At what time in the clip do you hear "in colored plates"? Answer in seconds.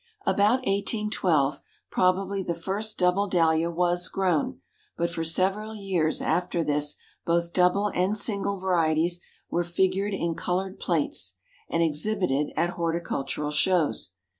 10.15-11.35